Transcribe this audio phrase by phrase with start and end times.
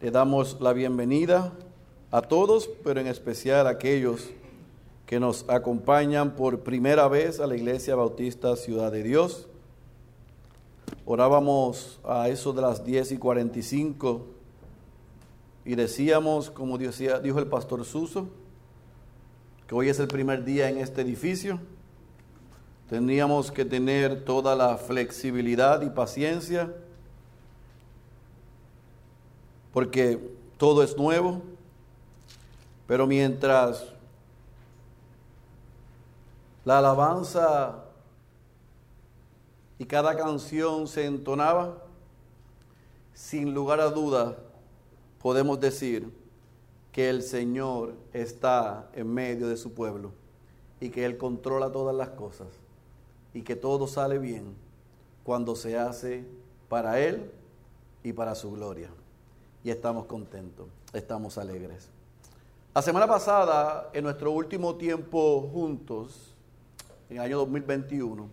[0.00, 1.52] Le damos la bienvenida
[2.10, 4.30] a todos, pero en especial a aquellos
[5.04, 9.46] que nos acompañan por primera vez a la Iglesia Bautista Ciudad de Dios.
[11.04, 14.24] Orábamos a eso de las 10 y 45
[15.66, 18.26] y decíamos, como decía, dijo el pastor Suso,
[19.66, 21.60] que hoy es el primer día en este edificio.
[22.88, 26.74] Tendríamos que tener toda la flexibilidad y paciencia
[29.72, 30.18] porque
[30.56, 31.42] todo es nuevo,
[32.86, 33.84] pero mientras
[36.64, 37.84] la alabanza
[39.78, 41.78] y cada canción se entonaba,
[43.14, 44.36] sin lugar a duda
[45.22, 46.12] podemos decir
[46.92, 50.12] que el Señor está en medio de su pueblo
[50.80, 52.48] y que Él controla todas las cosas
[53.32, 54.54] y que todo sale bien
[55.22, 56.26] cuando se hace
[56.68, 57.30] para Él
[58.02, 58.90] y para su gloria
[59.62, 61.88] y estamos contentos, estamos alegres.
[62.74, 66.34] La semana pasada, en nuestro último tiempo juntos,
[67.08, 68.28] en el año 2021,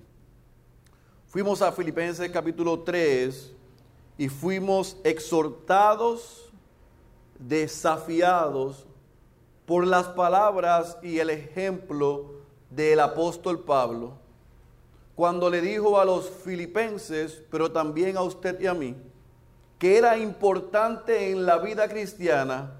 [1.28, 3.54] fuimos a Filipenses capítulo 3
[4.18, 6.52] y fuimos exhortados,
[7.40, 8.86] desafiados
[9.66, 12.38] por las palabras y el ejemplo
[12.70, 14.14] del apóstol Pablo,
[15.16, 18.96] cuando le dijo a los filipenses, pero también a usted y a mí,
[19.80, 22.72] que era importante en la vida cristiana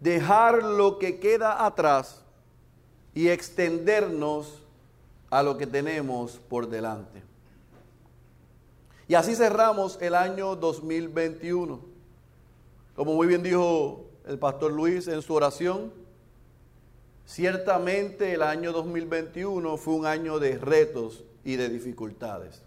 [0.00, 2.22] dejar lo que queda atrás
[3.14, 4.62] y extendernos
[5.30, 7.22] a lo que tenemos por delante.
[9.08, 11.80] Y así cerramos el año 2021.
[12.94, 15.92] Como muy bien dijo el pastor Luis en su oración,
[17.26, 22.62] ciertamente el año 2021 fue un año de retos y de dificultades,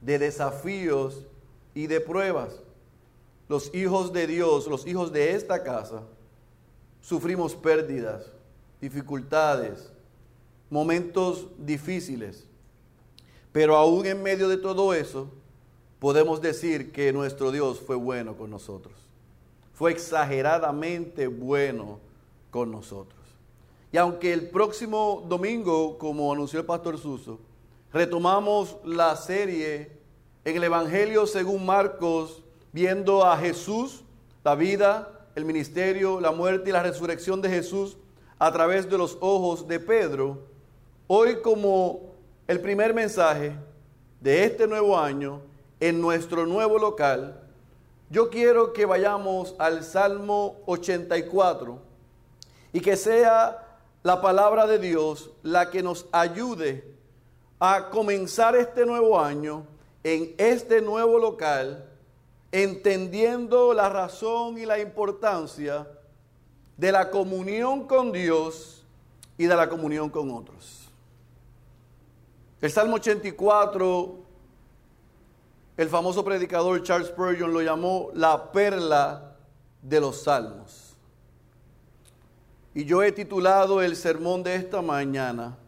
[0.00, 1.26] de desafíos
[1.74, 2.63] y de pruebas
[3.48, 6.02] los hijos de Dios, los hijos de esta casa,
[7.00, 8.32] sufrimos pérdidas,
[8.80, 9.92] dificultades,
[10.70, 12.46] momentos difíciles.
[13.52, 15.28] Pero aún en medio de todo eso,
[15.98, 18.94] podemos decir que nuestro Dios fue bueno con nosotros.
[19.74, 21.98] Fue exageradamente bueno
[22.50, 23.20] con nosotros.
[23.92, 27.38] Y aunque el próximo domingo, como anunció el pastor Suso,
[27.92, 29.92] retomamos la serie
[30.44, 32.43] en el Evangelio según Marcos
[32.74, 34.02] viendo a Jesús,
[34.42, 37.96] la vida, el ministerio, la muerte y la resurrección de Jesús
[38.36, 40.40] a través de los ojos de Pedro,
[41.06, 42.00] hoy como
[42.48, 43.56] el primer mensaje
[44.20, 45.40] de este nuevo año
[45.78, 47.40] en nuestro nuevo local,
[48.10, 51.78] yo quiero que vayamos al Salmo 84
[52.72, 56.92] y que sea la palabra de Dios la que nos ayude
[57.60, 59.64] a comenzar este nuevo año
[60.02, 61.88] en este nuevo local
[62.54, 65.88] entendiendo la razón y la importancia
[66.76, 68.84] de la comunión con Dios
[69.36, 70.88] y de la comunión con otros.
[72.60, 74.14] El Salmo 84,
[75.76, 79.34] el famoso predicador Charles Spurgeon lo llamó la perla
[79.82, 80.94] de los salmos.
[82.72, 85.58] Y yo he titulado el sermón de esta mañana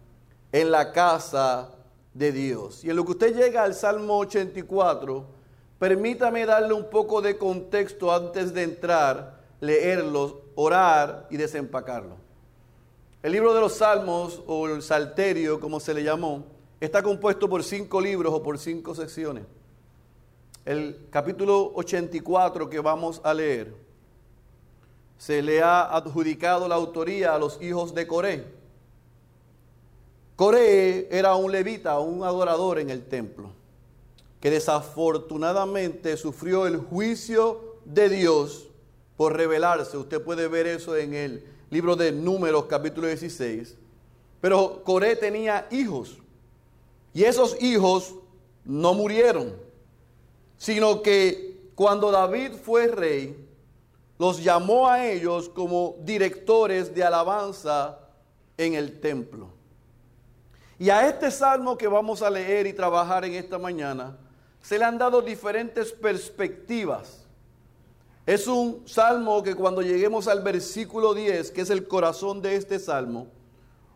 [0.52, 1.70] en la casa
[2.14, 2.84] de Dios.
[2.84, 5.35] Y en lo que usted llega al Salmo 84,
[5.78, 12.16] Permítame darle un poco de contexto antes de entrar, leerlos, orar y desempacarlo.
[13.22, 16.46] El libro de los Salmos, o el Salterio, como se le llamó,
[16.80, 19.44] está compuesto por cinco libros o por cinco secciones.
[20.64, 23.74] El capítulo 84 que vamos a leer,
[25.18, 28.46] se le ha adjudicado la autoría a los hijos de Coré.
[30.36, 33.55] Coré era un levita, un adorador en el templo
[34.46, 38.68] que desafortunadamente sufrió el juicio de Dios
[39.16, 39.96] por rebelarse.
[39.96, 43.76] Usted puede ver eso en el libro de Números capítulo 16.
[44.40, 46.18] Pero Coré tenía hijos
[47.12, 48.14] y esos hijos
[48.64, 49.52] no murieron,
[50.56, 53.48] sino que cuando David fue rey,
[54.16, 57.98] los llamó a ellos como directores de alabanza
[58.56, 59.48] en el templo.
[60.78, 64.16] Y a este salmo que vamos a leer y trabajar en esta mañana,
[64.66, 67.24] se le han dado diferentes perspectivas.
[68.26, 72.80] Es un salmo que cuando lleguemos al versículo 10, que es el corazón de este
[72.80, 73.28] salmo,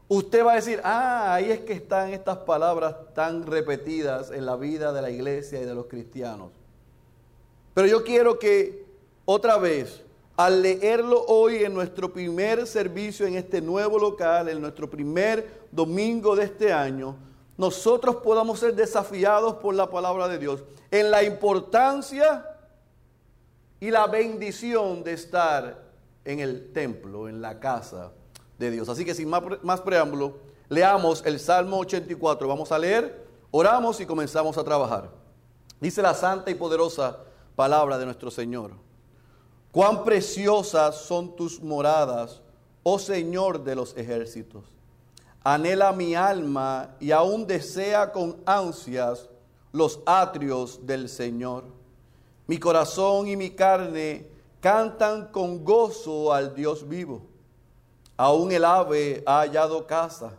[0.06, 4.55] usted va a decir, ah, ahí es que están estas palabras tan repetidas en la
[4.55, 6.52] vida de la iglesia y de los cristianos.
[7.75, 8.84] Pero yo quiero que
[9.25, 10.02] otra vez,
[10.37, 16.37] al leerlo hoy en nuestro primer servicio en este nuevo local, en nuestro primer domingo
[16.37, 17.17] de este año,
[17.61, 22.57] nosotros podamos ser desafiados por la palabra de Dios en la importancia
[23.79, 25.83] y la bendición de estar
[26.25, 28.12] en el templo, en la casa
[28.59, 28.89] de Dios.
[28.89, 30.39] Así que sin más, más preámbulo,
[30.71, 32.49] leamos el Salmo 84.
[32.49, 35.11] Vamos a leer, oramos y comenzamos a trabajar.
[35.83, 37.19] Dice la santa y poderosa
[37.56, 38.71] palabra de nuestro Señor.
[39.71, 42.41] Cuán preciosas son tus moradas,
[42.83, 44.80] oh Señor de los ejércitos.
[45.43, 49.29] Anhela mi alma y aún desea con ansias
[49.73, 51.65] los atrios del Señor.
[52.47, 54.27] Mi corazón y mi carne
[54.61, 57.23] cantan con gozo al Dios vivo.
[58.17, 60.35] Aún el ave ha hallado casa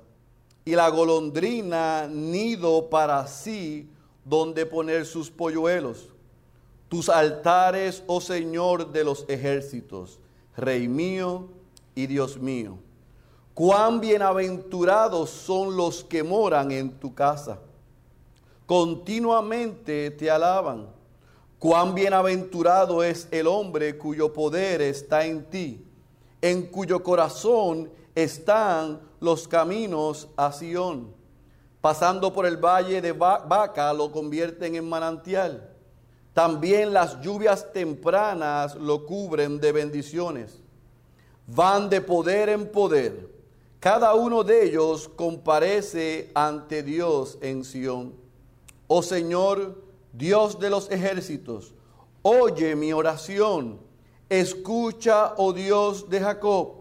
[0.63, 3.89] y la golondrina nido para sí
[4.23, 6.09] donde poner sus polluelos.
[6.89, 10.19] Tus altares, oh Señor de los ejércitos,
[10.55, 11.47] Rey mío
[11.95, 12.77] y Dios mío.
[13.63, 17.59] Cuán bienaventurados son los que moran en tu casa.
[18.65, 20.87] Continuamente te alaban.
[21.59, 25.85] Cuán bienaventurado es el hombre cuyo poder está en ti,
[26.41, 31.13] en cuyo corazón están los caminos a Sión.
[31.81, 35.69] Pasando por el valle de Vaca lo convierten en manantial.
[36.33, 40.59] También las lluvias tempranas lo cubren de bendiciones.
[41.45, 43.30] Van de poder en poder.
[43.81, 48.13] Cada uno de ellos comparece ante Dios en Sión.
[48.87, 49.83] Oh Señor,
[50.13, 51.73] Dios de los ejércitos,
[52.21, 53.79] oye mi oración.
[54.29, 56.75] Escucha, oh Dios de Jacob.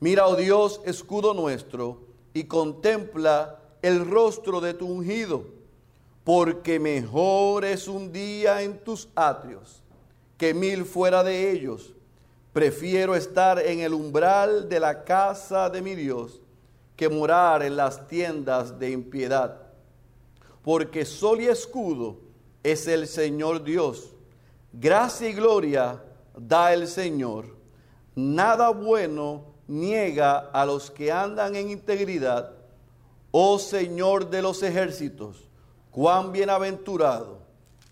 [0.00, 2.00] Mira, oh Dios, escudo nuestro,
[2.34, 5.44] y contempla el rostro de tu ungido
[6.24, 9.82] porque mejor es un día en tus atrios
[10.36, 11.94] que mil fuera de ellos.
[12.52, 16.40] Prefiero estar en el umbral de la casa de mi Dios
[16.96, 19.56] que morar en las tiendas de impiedad.
[20.62, 22.18] Porque sol y escudo
[22.62, 24.14] es el Señor Dios.
[24.72, 26.02] Gracia y gloria
[26.36, 27.46] da el Señor.
[28.14, 32.52] Nada bueno niega a los que andan en integridad.
[33.30, 35.48] Oh Señor de los ejércitos
[35.92, 37.38] cuán bienaventurado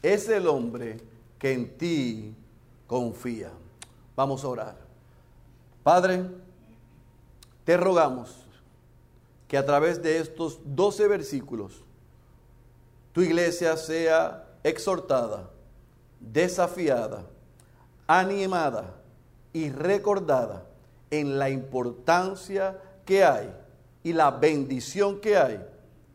[0.03, 0.99] es el hombre
[1.39, 2.35] que en ti
[2.87, 3.51] confía.
[4.21, 4.77] Vamos a orar.
[5.83, 6.27] Padre,
[7.65, 8.45] te rogamos
[9.49, 11.83] que a través de estos 12 versículos
[13.15, 15.49] tu iglesia sea exhortada,
[16.21, 17.25] desafiada,
[18.07, 18.95] animada
[19.55, 20.67] y recordada
[21.11, 23.51] en la importancia que hay
[24.05, 25.67] y la bendición que hay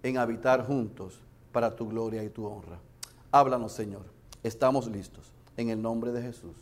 [0.03, 1.19] en habitar juntos
[1.51, 2.77] para tu gloria y tu honra.
[3.31, 4.03] Háblanos, Señor.
[4.43, 5.33] Estamos listos.
[5.57, 6.55] En el nombre de Jesús.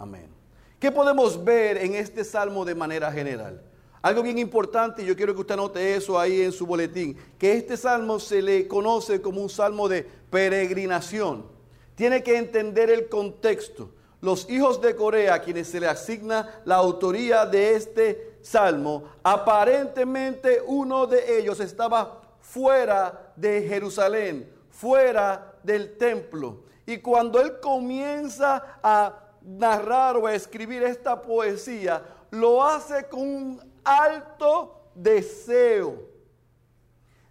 [0.00, 0.41] Amén.
[0.82, 3.62] ¿Qué podemos ver en este salmo de manera general?
[4.02, 7.76] Algo bien importante, yo quiero que usted note eso ahí en su boletín, que este
[7.76, 11.46] salmo se le conoce como un salmo de peregrinación.
[11.94, 13.90] Tiene que entender el contexto.
[14.20, 20.60] Los hijos de Corea, a quienes se le asigna la autoría de este salmo, aparentemente
[20.66, 26.64] uno de ellos estaba fuera de Jerusalén, fuera del templo.
[26.86, 34.90] Y cuando él comienza a narrar o escribir esta poesía, lo hace con un alto
[34.94, 36.08] deseo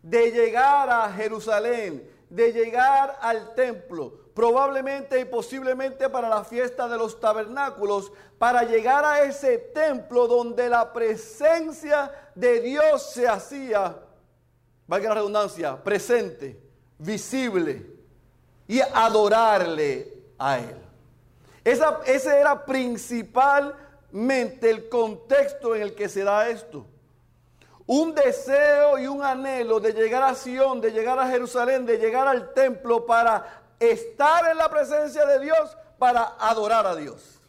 [0.01, 6.97] de llegar a Jerusalén, de llegar al templo, probablemente y posiblemente para la fiesta de
[6.97, 13.95] los tabernáculos, para llegar a ese templo donde la presencia de Dios se hacía
[14.91, 16.61] valga la redundancia, presente,
[16.97, 17.85] visible
[18.67, 20.75] y adorarle a Él.
[21.63, 26.85] Esa, ese era principalmente el contexto en el que se da esto.
[27.85, 32.27] Un deseo y un anhelo de llegar a Sion, de llegar a Jerusalén, de llegar
[32.27, 37.39] al templo para estar en la presencia de Dios, para adorar a Dios.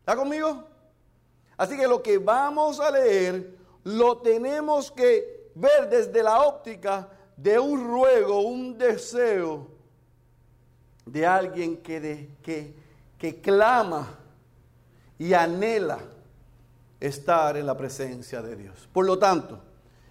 [0.00, 0.64] ¿Está conmigo?
[1.56, 7.58] Así que lo que vamos a leer lo tenemos que ver desde la óptica de
[7.58, 9.66] un ruego, un deseo
[11.04, 12.74] de alguien que, que,
[13.22, 14.18] que clama
[15.16, 16.00] y anhela
[16.98, 18.88] estar en la presencia de Dios.
[18.92, 19.60] Por lo tanto,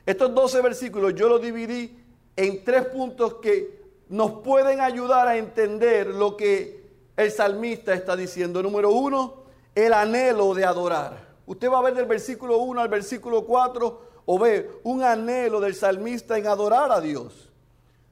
[0.06, 1.94] estos 12 versículos yo los dividí
[2.38, 8.64] en tres puntos que nos pueden ayudar a entender lo que el salmista está diciendo.
[8.64, 9.44] Número uno,
[9.76, 11.18] el anhelo de adorar.
[11.48, 15.76] Usted va a ver del versículo 1 al versículo 4 o ve un anhelo del
[15.76, 17.50] salmista en adorar a Dios.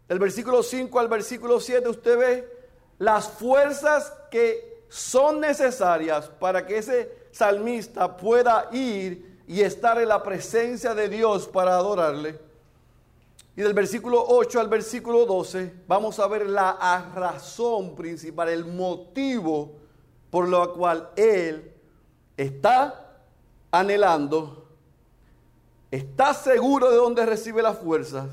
[0.09, 2.59] Del versículo 5 al versículo 7 usted ve
[2.97, 10.21] las fuerzas que son necesarias para que ese salmista pueda ir y estar en la
[10.21, 12.39] presencia de Dios para adorarle.
[13.55, 19.73] Y del versículo 8 al versículo 12 vamos a ver la razón principal, el motivo
[20.29, 21.73] por lo cual Él
[22.37, 23.21] está
[23.71, 24.67] anhelando,
[25.91, 28.29] está seguro de dónde recibe las fuerzas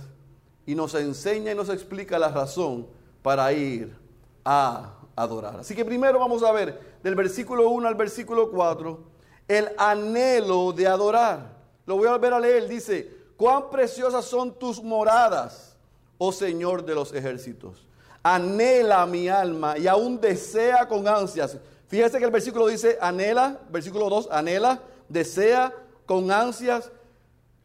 [0.66, 2.86] y nos enseña y nos explica la razón
[3.22, 3.96] para ir
[4.44, 5.60] a adorar.
[5.60, 9.16] Así que primero vamos a ver del versículo 1 al versículo 4
[9.48, 11.56] el anhelo de adorar.
[11.86, 12.68] Lo voy a volver a leer.
[12.68, 15.76] Dice, cuán preciosas son tus moradas,
[16.18, 17.86] oh Señor de los ejércitos.
[18.22, 21.56] Anhela mi alma y aún desea con ansias.
[21.86, 25.72] Fíjese que el versículo dice, anhela, versículo 2, anhela, desea
[26.04, 26.90] con ansias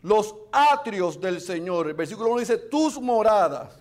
[0.03, 1.87] los atrios del Señor.
[1.87, 3.80] El versículo 1 dice, tus moradas.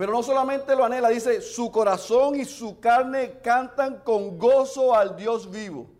[0.00, 5.14] Pero no solamente lo anhela, dice, su corazón y su carne cantan con gozo al
[5.14, 5.90] Dios vivo.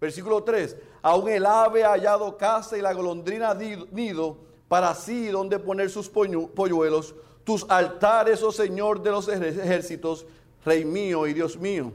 [0.00, 4.36] Versículo 3, aún el ave ha hallado casa y la golondrina nido
[4.68, 7.16] para sí donde poner sus polluelos.
[7.42, 10.24] Tus altares, oh Señor de los ejércitos,
[10.64, 11.90] Rey mío y Dios mío.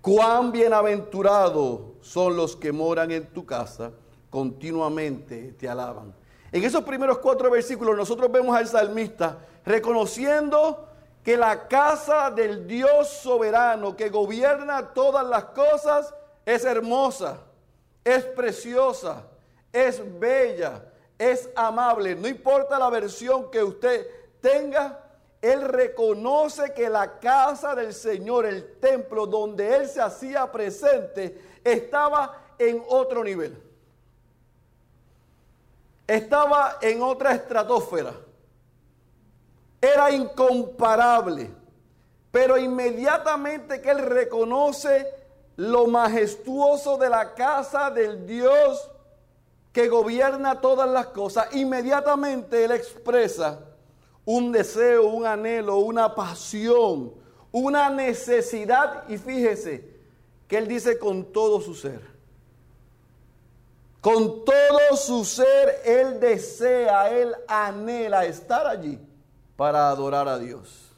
[0.00, 3.92] Cuán bienaventurados son los que moran en tu casa,
[4.30, 6.14] continuamente te alaban.
[6.50, 10.88] En esos primeros cuatro versículos nosotros vemos al salmista reconociendo
[11.22, 16.12] que la casa del Dios soberano que gobierna todas las cosas
[16.44, 17.38] es hermosa,
[18.04, 19.24] es preciosa,
[19.72, 20.84] es bella,
[21.16, 22.16] es amable.
[22.16, 24.06] No importa la versión que usted
[24.40, 24.98] tenga,
[25.40, 32.42] él reconoce que la casa del Señor, el templo donde él se hacía presente, estaba
[32.58, 33.60] en otro nivel.
[36.08, 38.12] Estaba en otra estratosfera
[39.82, 41.50] era incomparable.
[42.30, 45.06] Pero inmediatamente que él reconoce
[45.56, 48.90] lo majestuoso de la casa del Dios
[49.72, 53.60] que gobierna todas las cosas, inmediatamente él expresa
[54.24, 57.12] un deseo, un anhelo, una pasión,
[57.50, 59.08] una necesidad.
[59.08, 59.90] Y fíjese
[60.46, 62.00] que él dice con todo su ser.
[64.00, 68.98] Con todo su ser, él desea, él anhela estar allí
[69.56, 70.92] para adorar a Dios.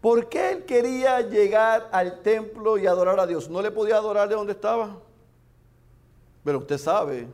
[0.00, 3.48] ¿Por qué él quería llegar al templo y adorar a Dios?
[3.48, 4.98] ¿No le podía adorar de donde estaba?
[6.42, 7.28] Pero usted sabe,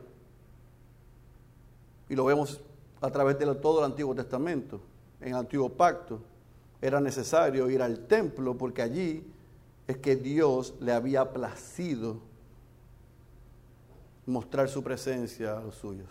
[2.07, 2.61] y lo vemos
[3.01, 4.79] a través de todo el Antiguo Testamento,
[5.19, 6.19] en el Antiguo Pacto,
[6.81, 9.25] era necesario ir al templo porque allí
[9.87, 12.17] es que Dios le había placido
[14.25, 16.07] mostrar su presencia a los suyos.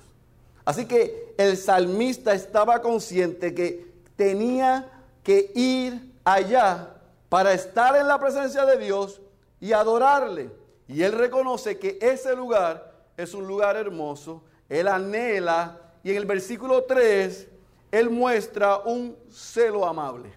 [0.69, 4.87] Así que el salmista estaba consciente que tenía
[5.23, 6.95] que ir allá
[7.31, 9.19] para estar en la presencia de Dios
[9.63, 10.51] y adorarle.
[10.87, 14.45] Y él reconoce que ese lugar es un lugar hermoso.
[14.69, 17.49] Él anhela y en el versículo 3
[17.91, 20.35] él muestra un celo amable,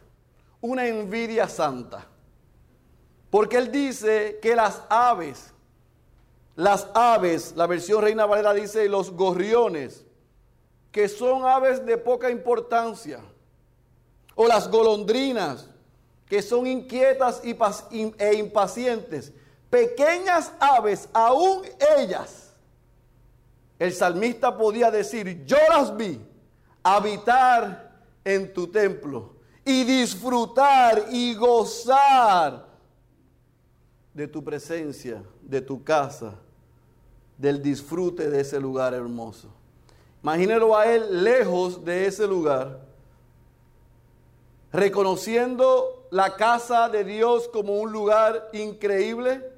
[0.62, 2.08] una envidia santa.
[3.30, 5.52] Porque él dice que las aves,
[6.56, 10.06] las aves, la versión Reina Valera dice los gorriones,
[10.92, 13.20] que son aves de poca importancia,
[14.36, 15.68] o las golondrinas,
[16.28, 19.34] que son inquietas e impacientes,
[19.70, 21.64] pequeñas aves, aún
[21.98, 22.54] ellas,
[23.80, 26.22] el salmista podía decir, yo las vi
[26.84, 27.92] habitar
[28.24, 29.34] en tu templo
[29.66, 32.68] y disfrutar y gozar
[34.14, 36.36] de tu presencia, de tu casa,
[37.38, 39.61] del disfrute de ese lugar hermoso.
[40.24, 42.80] Imagínelo a él lejos de ese lugar,
[44.72, 49.51] reconociendo la casa de Dios como un lugar increíble,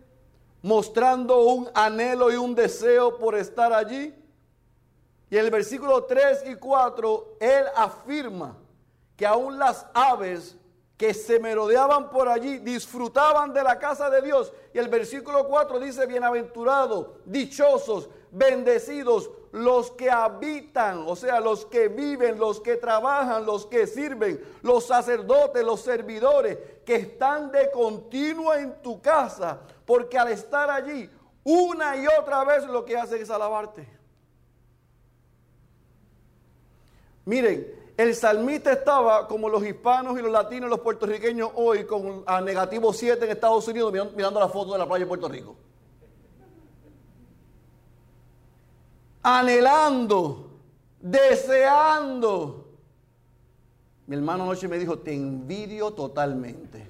[0.61, 4.15] mostrando un anhelo y un deseo por estar allí.
[5.29, 8.55] Y en el versículo 3 y 4, él afirma
[9.17, 10.55] que aún las aves
[10.95, 14.53] que se merodeaban por allí disfrutaban de la casa de Dios.
[14.73, 21.87] Y el versículo 4 dice, bienaventurados, dichosos, bendecidos los que habitan, o sea, los que
[21.87, 28.55] viven, los que trabajan, los que sirven, los sacerdotes, los servidores, que están de continuo
[28.55, 31.07] en tu casa, porque al estar allí,
[31.43, 33.87] una y otra vez lo que hacen es alabarte.
[37.25, 42.23] Miren, el salmista estaba como los hispanos y los latinos y los puertorriqueños hoy con
[42.25, 45.55] a negativo 7 en Estados Unidos mirando la foto de la playa de Puerto Rico.
[49.23, 50.51] Anhelando,
[50.99, 52.67] deseando.
[54.05, 56.85] Mi hermano anoche me dijo, te envidio totalmente.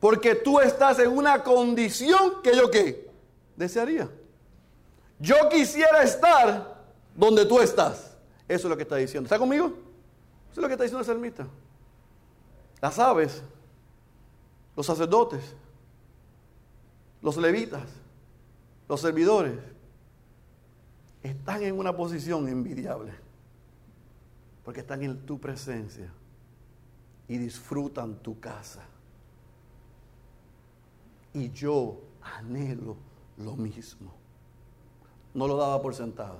[0.00, 3.08] Porque tú estás en una condición que yo qué?
[3.56, 4.10] Desearía.
[5.18, 8.14] Yo quisiera estar donde tú estás.
[8.46, 9.26] Eso es lo que está diciendo.
[9.26, 9.66] ¿Está conmigo?
[10.50, 11.46] Eso es lo que está diciendo el salmista.
[12.82, 13.42] Las aves
[14.76, 15.42] los sacerdotes,
[17.26, 17.82] los levitas,
[18.88, 19.58] los servidores,
[21.24, 23.14] están en una posición envidiable,
[24.64, 26.08] porque están en tu presencia
[27.26, 28.84] y disfrutan tu casa.
[31.34, 32.96] Y yo anhelo
[33.38, 34.14] lo mismo.
[35.34, 36.38] No lo daba por sentado.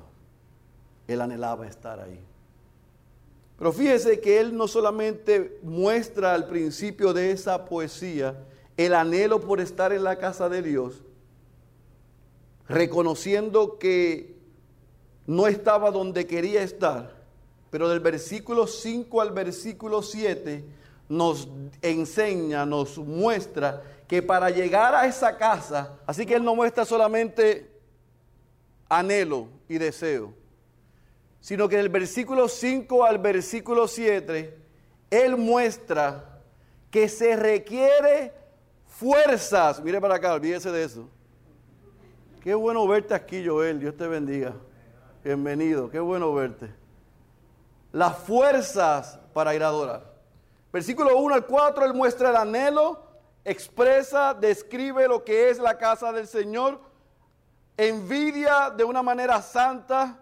[1.08, 2.24] Él anhelaba estar ahí.
[3.58, 8.36] Pero fíjese que él no solamente muestra al principio de esa poesía
[8.76, 11.02] el anhelo por estar en la casa de Dios,
[12.68, 14.36] reconociendo que
[15.26, 17.16] no estaba donde quería estar,
[17.70, 20.64] pero del versículo 5 al versículo 7
[21.08, 21.48] nos
[21.82, 27.70] enseña, nos muestra que para llegar a esa casa, así que él no muestra solamente
[28.88, 30.32] anhelo y deseo,
[31.40, 34.56] sino que del versículo 5 al versículo 7,
[35.10, 36.40] él muestra
[36.90, 38.32] que se requiere
[38.98, 39.82] fuerzas.
[39.82, 41.08] Mire para acá, olvídese de eso.
[42.40, 43.80] Qué bueno verte aquí, Joel.
[43.80, 44.54] Dios te bendiga.
[45.22, 46.72] Bienvenido, qué bueno verte.
[47.92, 50.14] Las fuerzas para ir a adorar.
[50.72, 53.02] Versículo 1 al 4, él muestra el anhelo,
[53.44, 56.80] expresa, describe lo que es la casa del Señor,
[57.76, 60.20] envidia de una manera santa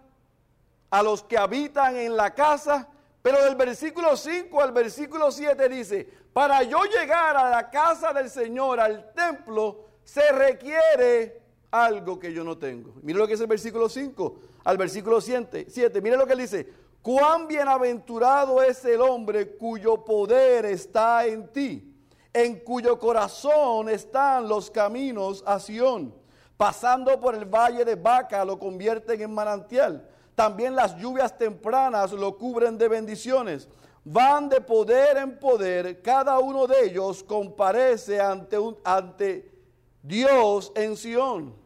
[0.89, 2.87] a los que habitan en la casa.
[3.21, 8.29] Pero del versículo 5 al versículo 7 dice, para yo llegar a la casa del
[8.29, 12.91] Señor, al templo, se requiere algo que yo no tengo.
[13.03, 15.67] Mire lo que es el versículo 5 al versículo 7.
[15.69, 16.01] 7.
[16.01, 21.95] Mire lo que dice, cuán bienaventurado es el hombre cuyo poder está en ti,
[22.33, 26.13] en cuyo corazón están los caminos a Sión.
[26.57, 32.37] Pasando por el valle de Baca lo convierten en manantial también las lluvias tempranas lo
[32.37, 33.69] cubren de bendiciones.
[34.05, 36.01] Van de poder en poder.
[36.01, 39.51] Cada uno de ellos comparece ante, ante
[40.03, 41.65] Dios en Sión.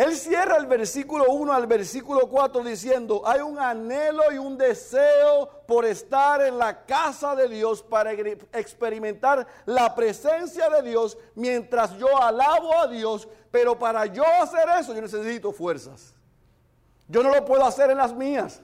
[0.00, 5.46] Él cierra el versículo 1 al versículo 4 diciendo, hay un anhelo y un deseo
[5.66, 12.16] por estar en la casa de Dios para experimentar la presencia de Dios mientras yo
[12.16, 16.14] alabo a Dios, pero para yo hacer eso yo necesito fuerzas.
[17.06, 18.62] Yo no lo puedo hacer en las mías.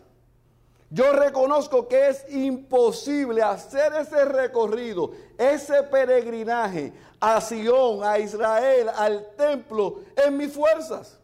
[0.90, 9.34] Yo reconozco que es imposible hacer ese recorrido, ese peregrinaje a Sion, a Israel, al
[9.36, 11.18] templo, en mis fuerzas.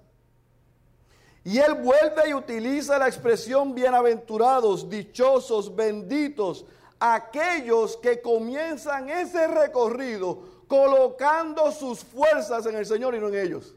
[1.44, 6.64] Y él vuelve y utiliza la expresión bienaventurados, dichosos, benditos,
[6.98, 13.74] aquellos que comienzan ese recorrido colocando sus fuerzas en el Señor y no en ellos.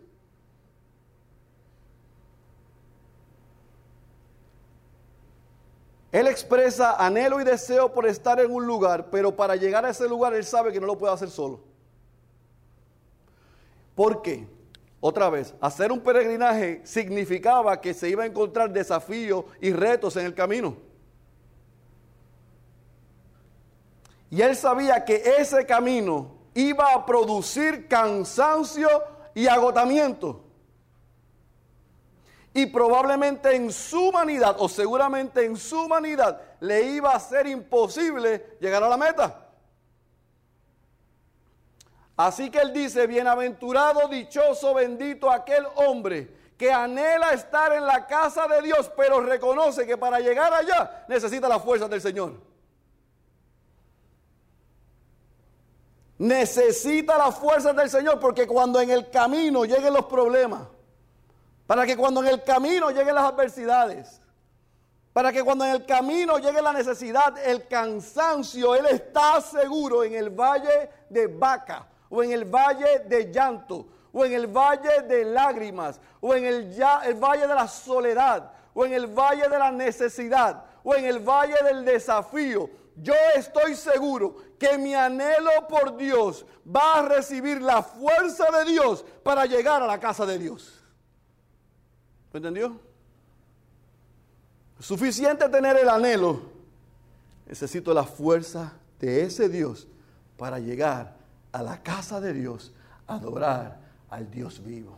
[6.15, 10.07] Él expresa anhelo y deseo por estar en un lugar, pero para llegar a ese
[10.07, 11.59] lugar él sabe que no lo puede hacer solo.
[13.95, 14.47] ¿Por qué?
[15.01, 20.25] Otra vez, hacer un peregrinaje significaba que se iba a encontrar desafíos y retos en
[20.27, 20.77] el camino.
[24.29, 28.87] Y él sabía que ese camino iba a producir cansancio
[29.33, 30.44] y agotamiento
[32.57, 38.55] y probablemente en su humanidad, o seguramente en su humanidad, le iba a ser imposible
[38.61, 39.49] llegar a la meta.
[42.15, 48.47] Así que él dice, bienaventurado, dichoso, bendito aquel hombre que anhela estar en la casa
[48.47, 52.39] de Dios, pero reconoce que para llegar allá necesita la fuerza del Señor.
[56.19, 60.69] Necesita la fuerza del Señor porque cuando en el camino lleguen los problemas,
[61.67, 64.21] para que cuando en el camino lleguen las adversidades,
[65.13, 70.13] para que cuando en el camino llegue la necesidad, el cansancio, Él está seguro en
[70.13, 75.25] el valle de vaca, o en el valle de llanto, o en el valle de
[75.25, 79.71] lágrimas, o en el, el valle de la soledad, o en el valle de la
[79.71, 82.69] necesidad, o en el valle del desafío.
[82.97, 89.03] Yo estoy seguro que mi anhelo por Dios va a recibir la fuerza de Dios
[89.23, 90.84] para llegar a la casa de Dios.
[92.35, 92.77] ¿Me entendió?
[94.81, 96.41] Suficiente tener el anhelo.
[97.47, 99.87] Necesito la fuerza de ese Dios
[100.35, 101.15] para llegar
[101.53, 102.73] a la casa de Dios,
[103.07, 104.97] adorar al Dios vivo.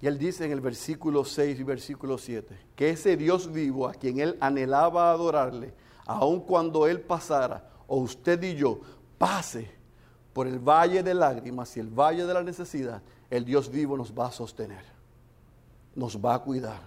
[0.00, 3.92] Y él dice en el versículo 6 y versículo 7 que ese Dios vivo a
[3.92, 5.74] quien él anhelaba adorarle,
[6.06, 8.80] aun cuando él pasara, o usted y yo,
[9.18, 9.70] pase
[10.32, 14.12] por el valle de lágrimas y el valle de la necesidad, el Dios vivo nos
[14.12, 14.84] va a sostener,
[15.94, 16.80] nos va a cuidar,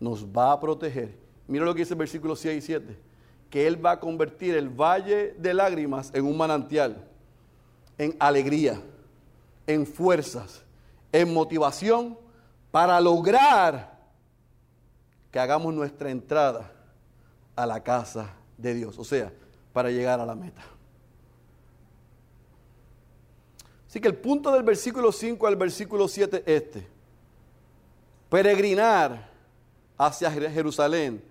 [0.00, 1.16] nos va a proteger.
[1.46, 2.98] Mira lo que dice el versículo 6 y 7.
[3.50, 7.06] que Él va a convertir el valle de lágrimas en un manantial,
[7.96, 8.80] en alegría,
[9.66, 10.64] en fuerzas,
[11.12, 12.18] en motivación
[12.70, 13.96] para lograr
[15.30, 16.72] que hagamos nuestra entrada
[17.54, 19.32] a la casa de Dios, o sea,
[19.72, 20.62] para llegar a la meta.
[23.96, 26.86] Así que el punto del versículo 5 al versículo 7 este.
[28.28, 29.30] Peregrinar
[29.96, 31.24] hacia Jerusalén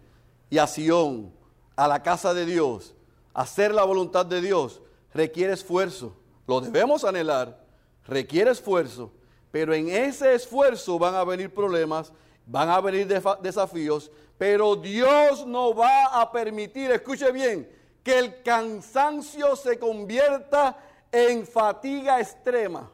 [0.50, 1.32] y a Sión,
[1.76, 2.96] a la casa de Dios,
[3.36, 4.82] hacer la voluntad de Dios,
[5.14, 6.16] requiere esfuerzo.
[6.48, 7.64] Lo debemos anhelar,
[8.08, 9.12] requiere esfuerzo,
[9.52, 12.12] pero en ese esfuerzo van a venir problemas,
[12.48, 13.08] van a venir
[13.44, 17.70] desafíos, pero Dios no va a permitir, escuche bien,
[18.04, 20.80] que el cansancio se convierta
[21.16, 22.92] en fatiga extrema.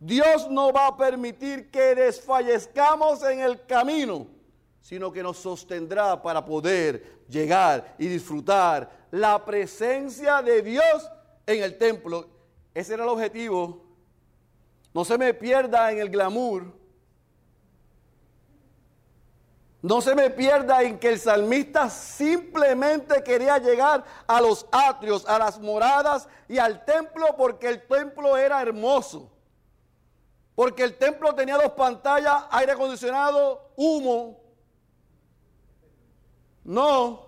[0.00, 4.26] Dios no va a permitir que desfallezcamos en el camino,
[4.80, 11.08] sino que nos sostendrá para poder llegar y disfrutar la presencia de Dios
[11.46, 12.26] en el templo.
[12.74, 13.84] Ese era el objetivo.
[14.92, 16.81] No se me pierda en el glamour
[19.82, 25.40] no se me pierda en que el salmista simplemente quería llegar a los atrios, a
[25.40, 29.32] las moradas y al templo porque el templo era hermoso.
[30.54, 34.40] Porque el templo tenía dos pantallas, aire acondicionado, humo.
[36.62, 37.26] No,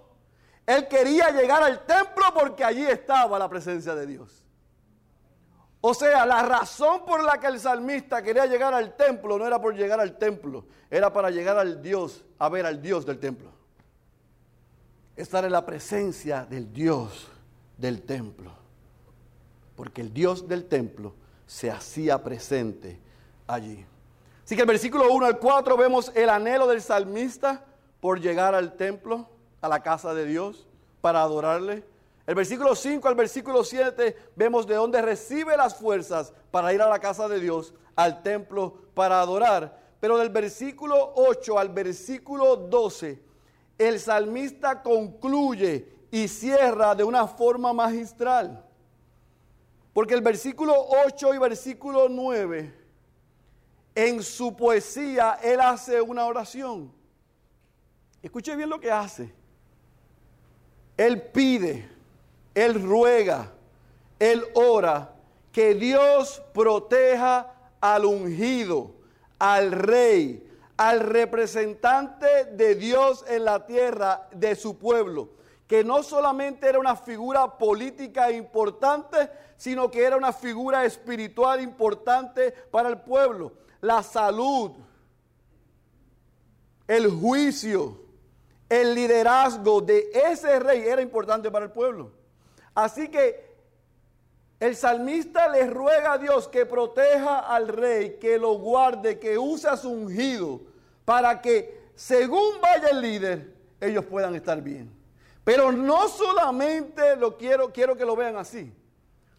[0.65, 4.44] él quería llegar al templo porque allí estaba la presencia de Dios.
[5.87, 9.61] O sea, la razón por la que el salmista quería llegar al templo no era
[9.61, 13.51] por llegar al templo, era para llegar al Dios, a ver al Dios del templo.
[15.15, 17.29] Estar en la presencia del Dios
[17.77, 18.51] del templo.
[19.77, 21.13] Porque el Dios del templo
[21.47, 22.99] se hacía presente
[23.47, 23.85] allí.
[24.43, 27.63] Así que el versículo 1 al 4 vemos el anhelo del salmista
[28.01, 29.29] por llegar al templo,
[29.61, 30.67] a la casa de Dios,
[31.03, 31.85] para adorarle.
[32.27, 36.89] El versículo 5 al versículo 7 vemos de dónde recibe las fuerzas para ir a
[36.89, 39.79] la casa de Dios, al templo, para adorar.
[40.01, 43.23] Pero del versículo 8 al versículo 12,
[43.77, 48.65] el salmista concluye y cierra de una forma magistral.
[49.93, 50.75] Porque el versículo
[51.07, 52.75] 8 y versículo 9,
[53.95, 56.91] en su poesía, él hace una oración.
[58.23, 59.33] Escuche bien lo que hace.
[60.97, 61.94] Él pide
[62.55, 63.51] él ruega,
[64.19, 65.13] Él ora
[65.51, 68.93] que Dios proteja al ungido,
[69.39, 75.31] al rey, al representante de Dios en la tierra de su pueblo,
[75.67, 82.53] que no solamente era una figura política importante, sino que era una figura espiritual importante
[82.71, 83.53] para el pueblo.
[83.81, 84.73] La salud,
[86.87, 88.01] el juicio,
[88.69, 92.24] el liderazgo de ese rey era importante para el pueblo.
[92.75, 93.55] Así que
[94.61, 99.69] el salmista le ruega a Dios que proteja al rey, que lo guarde, que use
[99.69, 100.63] a su ungido,
[101.05, 104.91] para que según vaya el líder, ellos puedan estar bien.
[105.45, 108.73] Pero no solamente lo quiero, quiero que lo vean así,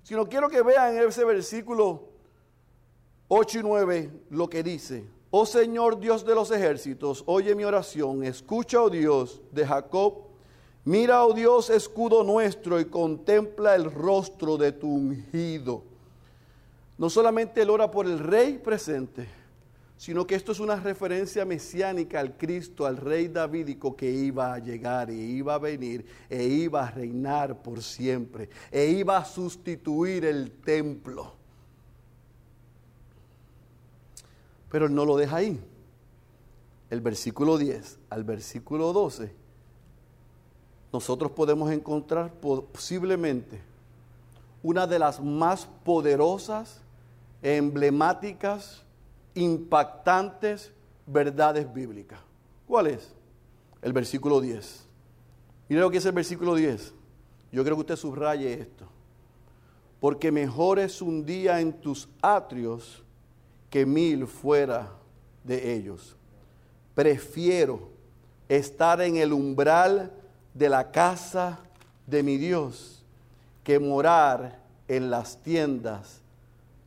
[0.03, 2.09] sino quiero que vean en ese versículo
[3.27, 5.05] 8 y 9 lo que dice.
[5.31, 10.24] Oh Señor Dios de los ejércitos, oye mi oración, escucha, oh Dios de Jacob,
[10.85, 15.83] Mira, oh Dios, escudo nuestro, y contempla el rostro de tu ungido.
[16.99, 19.27] No solamente él ora por el rey presente,
[19.97, 24.59] sino que esto es una referencia mesiánica al Cristo, al rey davídico que iba a
[24.59, 30.23] llegar e iba a venir e iba a reinar por siempre e iba a sustituir
[30.25, 31.33] el templo.
[34.69, 35.59] Pero él no lo deja ahí.
[36.91, 39.44] El versículo 10 al versículo 12
[40.95, 42.31] nosotros podemos encontrar
[42.71, 43.61] posiblemente
[44.63, 46.79] una de las más poderosas,
[47.41, 48.81] emblemáticas,
[49.33, 50.71] impactantes
[51.05, 52.19] verdades bíblicas.
[52.65, 53.13] ¿Cuál es?
[53.81, 54.85] El versículo 10.
[55.67, 56.93] Mire lo que es el versículo 10.
[57.51, 58.85] Yo creo que usted subraye esto.
[59.99, 63.03] Porque mejor es un día en tus atrios
[63.69, 64.93] que mil fuera
[65.43, 66.15] de ellos.
[66.93, 67.89] Prefiero
[68.47, 70.21] estar en el umbral
[70.55, 71.59] de la casa
[72.07, 73.03] de mi Dios
[73.63, 76.21] que morar en las tiendas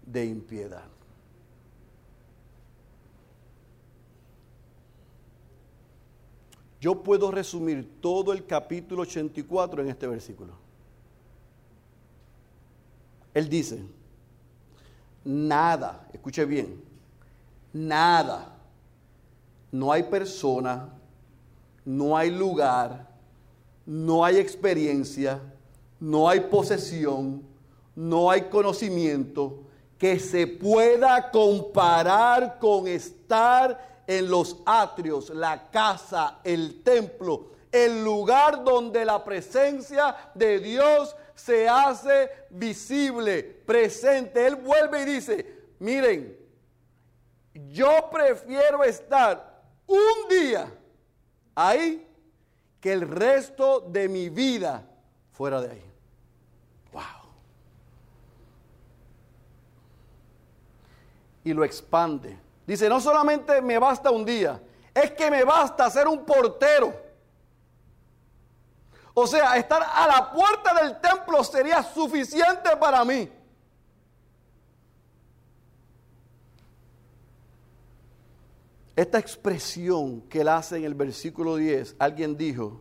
[0.07, 0.85] de impiedad.
[6.81, 10.55] Yo puedo resumir todo el capítulo 84 en este versículo.
[13.35, 13.85] Él dice,
[15.25, 16.81] nada, escuche bien,
[17.73, 18.57] nada,
[19.73, 20.89] no hay persona,
[21.85, 23.08] no hay lugar,
[23.89, 25.41] no hay experiencia,
[25.99, 27.43] no hay posesión,
[27.97, 29.61] no hay conocimiento
[29.97, 38.63] que se pueda comparar con estar en los atrios, la casa, el templo, el lugar
[38.63, 44.47] donde la presencia de Dios se hace visible, presente.
[44.47, 45.47] Él vuelve y dice,
[45.79, 46.37] miren,
[47.71, 50.71] yo prefiero estar un día
[51.55, 52.08] ahí
[52.81, 54.85] que el resto de mi vida
[55.33, 55.93] fuera de ahí.
[56.93, 57.03] Wow.
[61.45, 62.39] Y lo expande.
[62.67, 64.61] Dice, no solamente me basta un día,
[64.95, 67.09] es que me basta ser un portero
[69.21, 73.29] o sea, estar a la puerta del templo sería suficiente para mí.
[78.99, 82.81] Esta expresión que él hace en el versículo 10, alguien dijo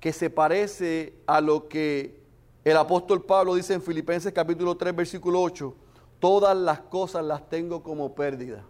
[0.00, 2.18] que se parece a lo que
[2.64, 5.74] el apóstol Pablo dice en Filipenses capítulo 3, versículo 8,
[6.18, 8.64] todas las cosas las tengo como pérdida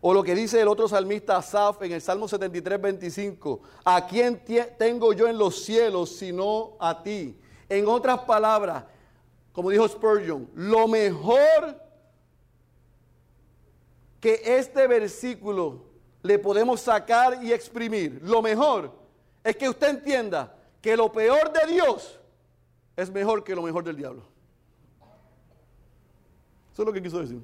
[0.00, 3.60] o lo que dice el otro salmista Asaf en el Salmo 73, 25.
[3.84, 4.42] ¿A quién
[4.76, 7.38] tengo yo en los cielos sino a ti?
[7.68, 8.82] En otras palabras,
[9.52, 11.89] como dijo Spurgeon, lo mejor
[14.20, 15.84] que este versículo
[16.22, 18.92] le podemos sacar y exprimir, lo mejor
[19.42, 22.20] es que usted entienda que lo peor de Dios
[22.96, 24.22] es mejor que lo mejor del diablo.
[26.72, 27.42] Eso es lo que quiso decir.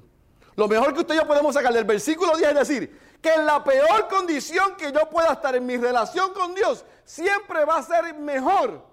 [0.55, 3.63] Lo mejor que usted y podemos sacar del versículo 10 es decir, que en la
[3.63, 8.13] peor condición que yo pueda estar en mi relación con Dios, siempre va a ser
[8.15, 8.83] mejor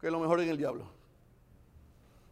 [0.00, 0.86] que lo mejor en el diablo.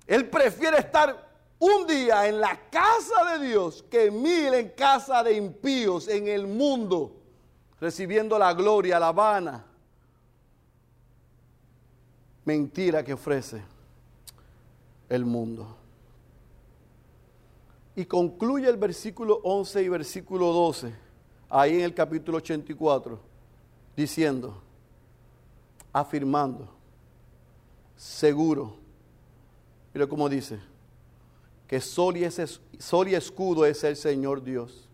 [0.06, 1.31] Él prefiere estar
[1.62, 6.48] un día en la casa de Dios que mil en casa de impíos en el
[6.48, 7.12] mundo,
[7.80, 9.64] recibiendo la gloria, la vana
[12.44, 13.62] mentira que ofrece
[15.08, 15.76] el mundo.
[17.94, 20.92] Y concluye el versículo 11 y versículo 12,
[21.48, 23.20] ahí en el capítulo 84,
[23.94, 24.60] diciendo,
[25.92, 26.68] afirmando,
[27.96, 28.74] seguro,
[29.94, 30.71] mira cómo dice,
[31.72, 32.28] que sol y,
[32.78, 34.90] sol y escudo es el Señor Dios.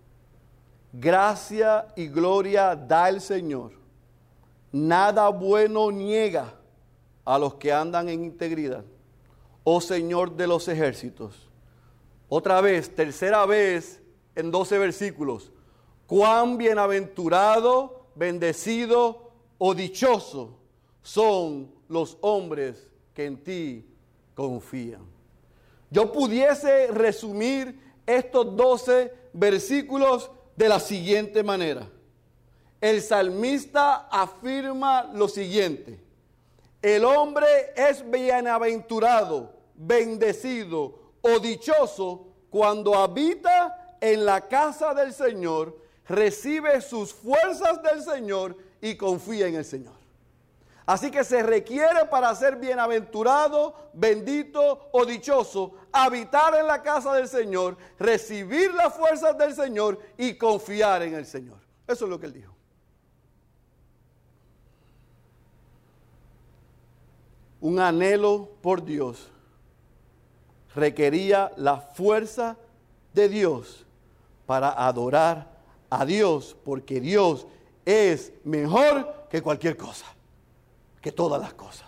[0.93, 3.73] Gracia y gloria da el Señor.
[4.71, 6.55] Nada bueno niega
[7.25, 8.85] a los que andan en integridad.
[9.65, 11.49] Oh Señor de los ejércitos
[12.29, 14.01] otra vez, tercera vez
[14.37, 15.51] en 12 versículos.
[16.07, 20.61] Cuán bienaventurado, bendecido o dichoso
[21.03, 23.85] son los hombres que en ti
[24.37, 25.18] confían.
[25.91, 31.89] Yo pudiese resumir estos 12 versículos de la siguiente manera.
[32.81, 35.99] El salmista afirma lo siguiente.
[36.81, 37.47] El hombre
[37.77, 47.83] es bienaventurado, bendecido o dichoso cuando habita en la casa del Señor, recibe sus fuerzas
[47.83, 49.98] del Señor y confía en el Señor.
[50.89, 57.29] Así que se requiere para ser bienaventurado, bendito o dichoso, habitar en la casa del
[57.29, 61.59] Señor, recibir las fuerzas del Señor y confiar en el Señor.
[61.87, 62.55] Eso es lo que él dijo.
[67.61, 69.31] Un anhelo por Dios
[70.75, 72.57] requería la fuerza
[73.13, 73.85] de Dios
[74.47, 75.51] para adorar
[75.91, 77.47] a Dios, porque Dios
[77.85, 80.07] es mejor que cualquier cosa,
[81.01, 81.87] que todas las cosas.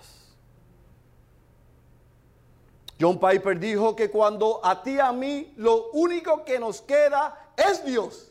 [3.01, 7.53] John Piper dijo que cuando a ti y a mí lo único que nos queda
[7.57, 8.31] es Dios,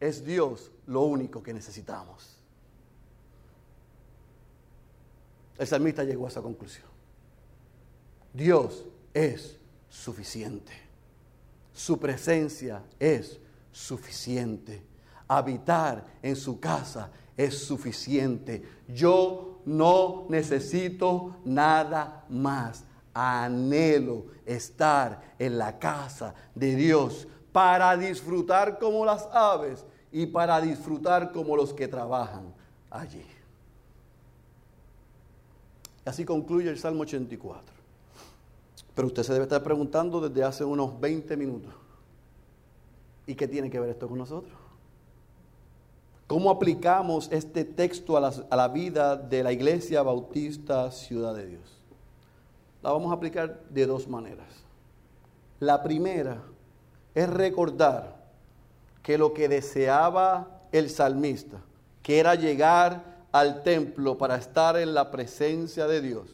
[0.00, 2.38] es Dios lo único que necesitamos.
[5.58, 6.86] El salmista llegó a esa conclusión.
[8.32, 9.58] Dios es
[9.90, 10.72] suficiente.
[11.74, 13.38] Su presencia es
[13.72, 14.82] suficiente.
[15.26, 18.66] Habitar en su casa es suficiente.
[18.88, 22.84] Yo no necesito nada más.
[23.12, 31.32] Anhelo estar en la casa de Dios para disfrutar como las aves y para disfrutar
[31.32, 32.54] como los que trabajan
[32.90, 33.24] allí.
[36.04, 37.62] Así concluye el Salmo 84.
[38.94, 41.74] Pero usted se debe estar preguntando desde hace unos 20 minutos.
[43.26, 44.67] ¿Y qué tiene que ver esto con nosotros?
[46.28, 51.46] ¿Cómo aplicamos este texto a la, a la, vida de la Iglesia Bautista Ciudad de
[51.46, 51.78] Dios?
[52.82, 54.46] La vamos a aplicar de dos maneras.
[55.58, 56.42] La primera
[57.14, 58.14] es recordar
[59.02, 61.62] que lo que deseaba el salmista,
[62.02, 66.28] que era llegar al templo para estar en la presencia de Dios,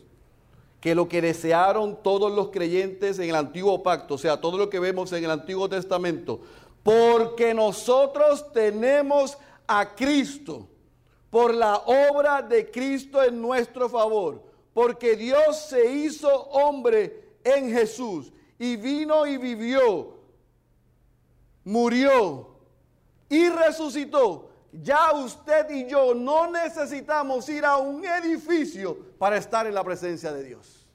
[0.80, 4.68] que lo que desearon todos los creyentes en el antiguo pacto, o sea, todo lo
[4.68, 6.40] que vemos en el Antiguo Testamento,
[6.82, 10.68] porque nosotros tenemos a Cristo,
[11.30, 18.32] por la obra de Cristo en nuestro favor, porque Dios se hizo hombre en Jesús
[18.58, 20.18] y vino y vivió,
[21.64, 22.54] murió
[23.28, 24.50] y resucitó.
[24.72, 30.32] Ya usted y yo no necesitamos ir a un edificio para estar en la presencia
[30.32, 30.86] de Dios.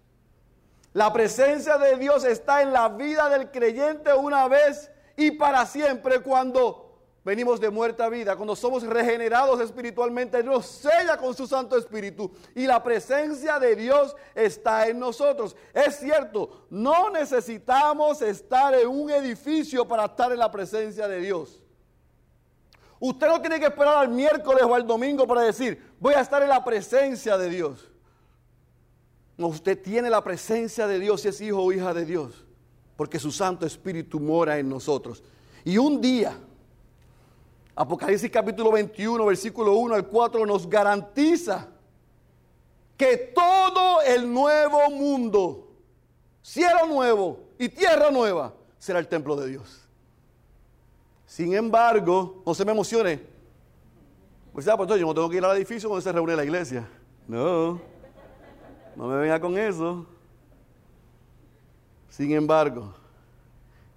[0.93, 6.19] La presencia de Dios está en la vida del creyente una vez y para siempre
[6.21, 6.88] cuando
[7.23, 12.31] venimos de muerte a vida, cuando somos regenerados espiritualmente, nos sella con su Santo Espíritu
[12.55, 15.55] y la presencia de Dios está en nosotros.
[15.73, 21.61] Es cierto, no necesitamos estar en un edificio para estar en la presencia de Dios.
[22.99, 26.41] Usted no tiene que esperar al miércoles o al domingo para decir, voy a estar
[26.41, 27.89] en la presencia de Dios.
[29.37, 32.45] Usted tiene la presencia de Dios si es hijo o hija de Dios,
[32.97, 35.23] porque su Santo Espíritu mora en nosotros.
[35.63, 36.37] Y un día,
[37.79, 41.69] Apocalipsis capítulo 21, versículo 1 al 4 nos garantiza
[42.97, 45.71] que todo el nuevo mundo,
[46.41, 49.87] cielo nuevo y tierra nueva, será el templo de Dios.
[51.25, 53.21] Sin embargo, no se me emocione.
[54.51, 56.85] Pues ya, pues yo no tengo que ir al edificio donde se reúne la iglesia.
[57.29, 57.79] No,
[58.93, 60.05] no me venga con eso.
[62.09, 62.93] Sin embargo,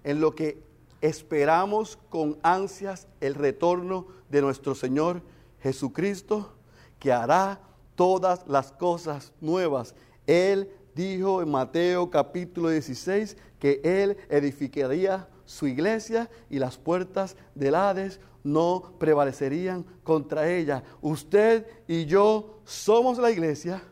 [0.05, 0.71] en lo que
[1.03, 5.21] esperamos con ansias el retorno de nuestro Señor
[5.59, 6.53] Jesucristo,
[6.97, 7.59] que hará
[7.95, 9.95] todas las cosas nuevas.
[10.25, 17.75] Él dijo en Mateo capítulo 16 que Él edificaría su iglesia y las puertas del
[17.75, 20.85] Hades no prevalecerían contra ella.
[21.01, 23.83] Usted y yo somos la iglesia,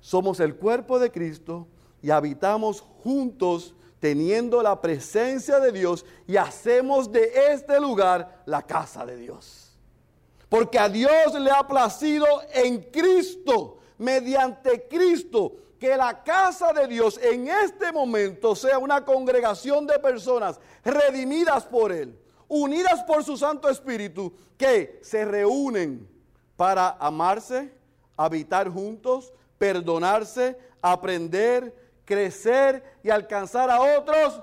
[0.00, 1.68] somos el cuerpo de Cristo
[2.02, 9.04] y habitamos juntos teniendo la presencia de Dios y hacemos de este lugar la casa
[9.06, 9.76] de Dios.
[10.48, 17.18] Porque a Dios le ha placido en Cristo, mediante Cristo, que la casa de Dios
[17.22, 23.68] en este momento sea una congregación de personas redimidas por Él, unidas por su Santo
[23.68, 26.08] Espíritu, que se reúnen
[26.56, 27.74] para amarse,
[28.16, 31.74] habitar juntos, perdonarse, aprender,
[32.06, 34.40] crecer y alcanzar a otros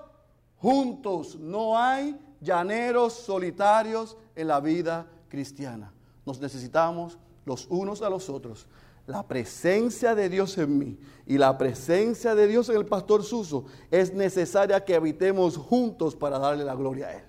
[0.57, 1.35] juntos.
[1.39, 5.91] No hay llaneros solitarios en la vida cristiana.
[6.25, 8.67] Nos necesitamos los unos a los otros.
[9.07, 13.65] La presencia de Dios en mí y la presencia de Dios en el pastor Suso
[13.91, 17.23] es necesaria que habitemos juntos para darle la gloria a Él.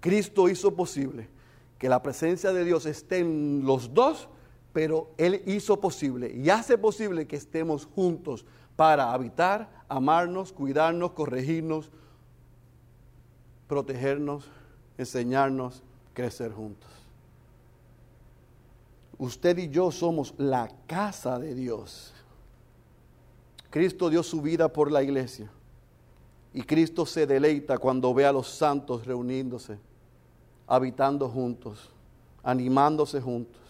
[0.00, 1.28] Cristo hizo posible
[1.78, 4.28] que la presencia de Dios esté en los dos
[4.72, 8.44] pero Él hizo posible y hace posible que estemos juntos
[8.76, 11.90] para habitar, amarnos, cuidarnos, corregirnos,
[13.66, 14.44] protegernos,
[14.96, 15.82] enseñarnos,
[16.14, 16.90] crecer juntos.
[19.18, 22.12] Usted y yo somos la casa de Dios.
[23.70, 25.50] Cristo dio su vida por la iglesia
[26.54, 29.78] y Cristo se deleita cuando ve a los santos reuniéndose,
[30.66, 31.90] habitando juntos,
[32.42, 33.67] animándose juntos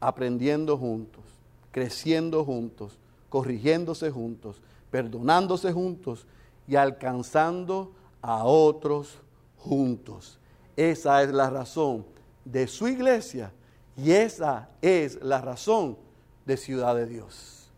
[0.00, 1.22] aprendiendo juntos,
[1.70, 4.60] creciendo juntos, corrigiéndose juntos,
[4.90, 6.26] perdonándose juntos
[6.66, 9.18] y alcanzando a otros
[9.58, 10.38] juntos.
[10.76, 12.04] Esa es la razón
[12.44, 13.52] de su iglesia
[13.96, 15.96] y esa es la razón
[16.46, 17.70] de Ciudad de Dios.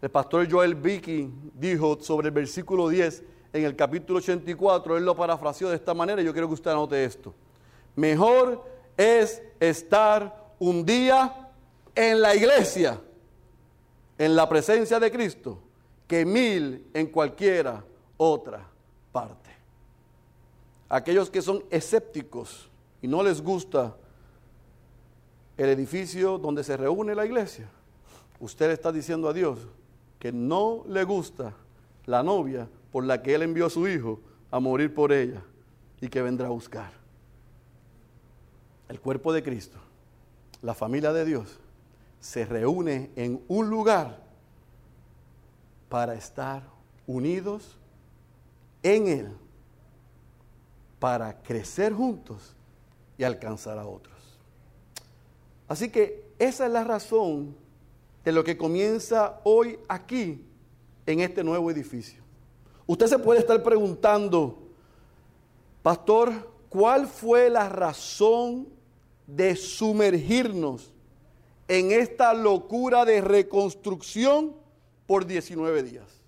[0.00, 5.14] El pastor Joel Vicky dijo sobre el versículo 10 en el capítulo 84, él lo
[5.14, 7.34] parafraseó de esta manera yo quiero que usted anote esto.
[7.94, 8.64] Mejor
[8.96, 11.41] es estar un día
[11.94, 13.00] en la iglesia,
[14.18, 15.58] en la presencia de Cristo,
[16.06, 17.84] que mil en cualquiera
[18.16, 18.66] otra
[19.10, 19.50] parte.
[20.88, 22.68] Aquellos que son escépticos
[23.00, 23.96] y no les gusta
[25.56, 27.68] el edificio donde se reúne la iglesia,
[28.40, 29.58] usted está diciendo a Dios
[30.18, 31.54] que no le gusta
[32.06, 34.20] la novia por la que Él envió a su hijo
[34.50, 35.42] a morir por ella
[36.00, 36.92] y que vendrá a buscar.
[38.88, 39.78] El cuerpo de Cristo
[40.62, 41.58] la familia de Dios
[42.22, 44.22] se reúne en un lugar
[45.88, 46.62] para estar
[47.04, 47.76] unidos
[48.80, 49.28] en Él,
[51.00, 52.54] para crecer juntos
[53.18, 54.14] y alcanzar a otros.
[55.66, 57.56] Así que esa es la razón
[58.24, 60.46] de lo que comienza hoy aquí,
[61.04, 62.22] en este nuevo edificio.
[62.86, 64.58] Usted se puede estar preguntando,
[65.82, 68.68] pastor, ¿cuál fue la razón
[69.26, 70.91] de sumergirnos
[71.68, 74.54] en esta locura de reconstrucción
[75.06, 76.22] por 19 días.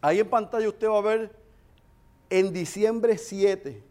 [0.00, 1.36] Ahí en pantalla usted va a ver
[2.30, 3.82] en diciembre 7,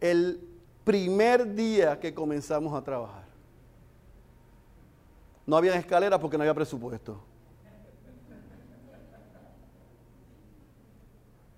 [0.00, 0.40] el
[0.84, 3.24] primer día que comenzamos a trabajar.
[5.46, 7.20] No había escaleras porque no había presupuesto.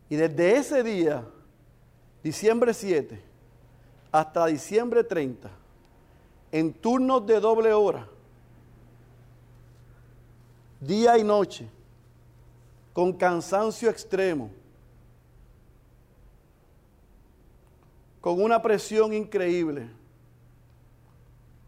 [0.09, 1.27] Y desde ese día,
[2.23, 3.21] diciembre 7,
[4.11, 5.51] hasta diciembre 30,
[6.53, 8.09] en turnos de doble hora,
[10.81, 11.69] día y noche,
[12.93, 14.51] con cansancio extremo,
[18.21, 19.89] con una presión increíble,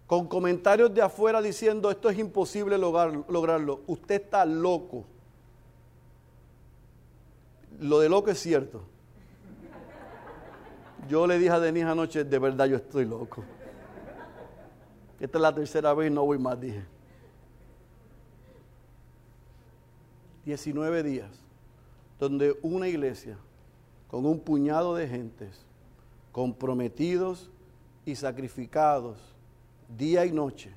[0.07, 5.05] con comentarios de afuera diciendo esto es imposible lograrlo, usted está loco.
[7.79, 8.83] Lo de loco es cierto.
[11.09, 13.45] Yo le dije a Denise anoche, de verdad yo estoy loco.
[15.21, 16.83] Esta es la tercera vez y no voy más, dije.
[20.47, 21.31] 19 días,
[22.19, 23.37] donde una iglesia
[24.09, 25.65] con un puñado de gentes
[26.33, 27.51] comprometidos
[28.07, 29.19] y sacrificados
[29.97, 30.73] día y noche,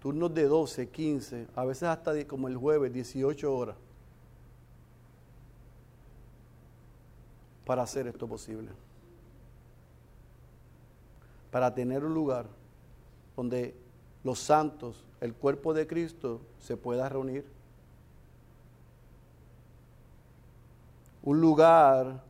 [0.00, 3.76] turnos de 12, 15, a veces hasta como el jueves, 18 horas,
[7.64, 8.70] para hacer esto posible.
[11.52, 12.46] Para tener un lugar
[13.40, 13.74] donde
[14.22, 17.46] los santos, el cuerpo de Cristo, se pueda reunir.
[21.22, 22.22] Un lugar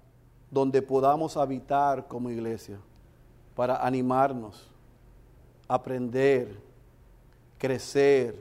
[0.52, 2.78] donde podamos habitar como iglesia
[3.56, 4.68] para animarnos,
[5.66, 6.56] aprender,
[7.58, 8.36] crecer,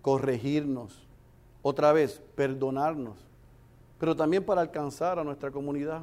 [0.00, 1.06] corregirnos,
[1.60, 3.18] otra vez, perdonarnos,
[3.98, 6.00] pero también para alcanzar a nuestra comunidad.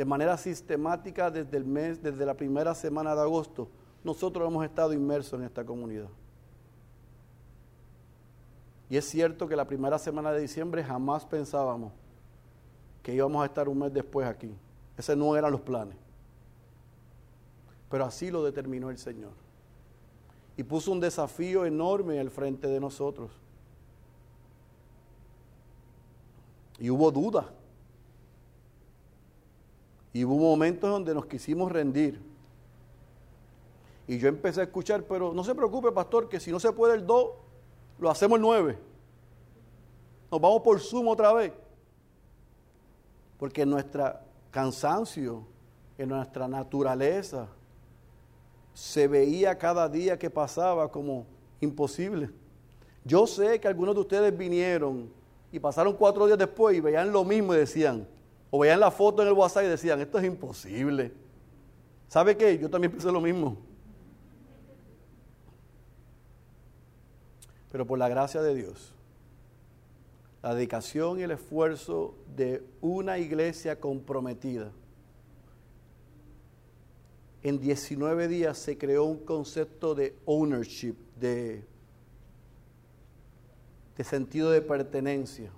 [0.00, 3.68] De manera sistemática desde el mes, desde la primera semana de agosto,
[4.02, 6.08] nosotros hemos estado inmersos en esta comunidad.
[8.88, 11.92] Y es cierto que la primera semana de diciembre jamás pensábamos
[13.02, 14.50] que íbamos a estar un mes después aquí.
[14.96, 15.98] Ese no eran los planes.
[17.90, 19.32] Pero así lo determinó el Señor.
[20.56, 23.30] Y puso un desafío enorme al frente de nosotros.
[26.78, 27.50] Y hubo duda.
[30.12, 32.20] Y hubo momentos donde nos quisimos rendir.
[34.08, 36.94] Y yo empecé a escuchar, pero no se preocupe, pastor, que si no se puede
[36.94, 37.30] el 2,
[38.00, 38.78] lo hacemos el 9.
[40.32, 41.52] Nos vamos por sumo otra vez
[43.40, 44.12] porque nuestro
[44.50, 45.46] cansancio,
[45.96, 47.48] en nuestra naturaleza,
[48.74, 51.24] se veía cada día que pasaba como
[51.58, 52.28] imposible.
[53.02, 55.10] Yo sé que algunos de ustedes vinieron
[55.50, 58.06] y pasaron cuatro días después y veían lo mismo y decían,
[58.50, 61.12] o veían la foto en el WhatsApp y decían, esto es imposible.
[62.08, 62.58] ¿Sabe qué?
[62.58, 63.56] Yo también pensé lo mismo.
[67.70, 68.92] Pero por la gracia de Dios,
[70.42, 74.72] la dedicación y el esfuerzo de una iglesia comprometida.
[77.42, 81.64] En 19 días se creó un concepto de ownership, de,
[83.96, 85.50] de sentido de pertenencia,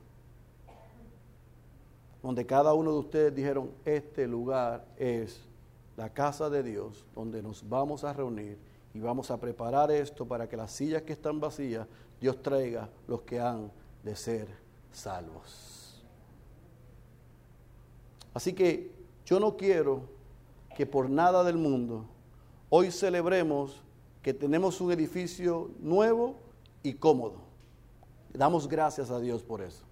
[2.22, 5.40] donde cada uno de ustedes dijeron, este lugar es
[5.96, 8.58] la casa de Dios, donde nos vamos a reunir
[8.94, 11.86] y vamos a preparar esto para que las sillas que están vacías,
[12.20, 13.70] Dios traiga los que han
[14.02, 14.48] de ser
[14.92, 16.02] salvos.
[18.34, 18.90] Así que
[19.26, 20.02] yo no quiero
[20.76, 22.04] que por nada del mundo
[22.70, 23.82] hoy celebremos
[24.22, 26.36] que tenemos un edificio nuevo
[26.82, 27.36] y cómodo.
[28.32, 29.84] Damos gracias a Dios por eso.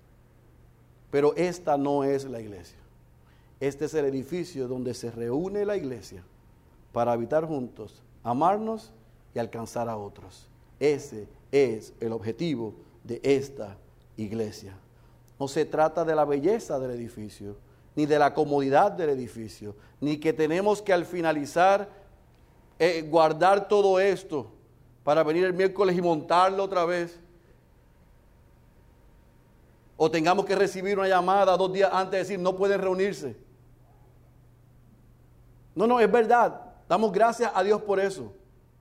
[1.10, 2.78] Pero esta no es la iglesia.
[3.58, 6.22] Este es el edificio donde se reúne la iglesia
[6.92, 8.92] para habitar juntos, amarnos
[9.34, 10.48] y alcanzar a otros.
[10.78, 13.76] Ese es el objetivo de esta
[14.16, 14.74] iglesia.
[15.38, 17.56] No se trata de la belleza del edificio,
[17.96, 21.88] ni de la comodidad del edificio, ni que tenemos que al finalizar
[22.78, 24.46] eh, guardar todo esto
[25.04, 27.18] para venir el miércoles y montarlo otra vez.
[30.02, 33.36] O tengamos que recibir una llamada dos días antes de decir no pueden reunirse.
[35.74, 36.58] No, no, es verdad.
[36.88, 38.32] Damos gracias a Dios por eso.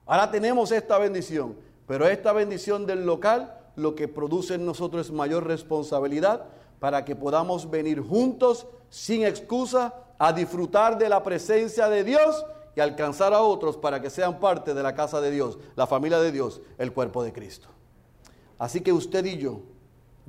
[0.05, 1.57] Ahora tenemos esta bendición.
[1.86, 6.45] Pero esta bendición del local lo que produce en nosotros es mayor responsabilidad
[6.80, 12.45] para que podamos venir juntos sin excusa a disfrutar de la presencia de Dios
[12.78, 16.22] y alcanzar a otros para que sean parte de la casa de Dios, la familia
[16.22, 17.67] de Dios, el cuerpo de Cristo.
[18.57, 19.63] Así que usted y yo